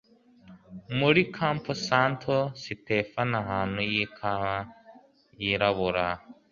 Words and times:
muri 0.97 1.21
campo 1.35 1.71
santo 1.87 2.35
sitefano 2.61 3.35
ahantu 3.43 3.79
h'ikawa 3.91 4.57
yirabura 5.41 6.05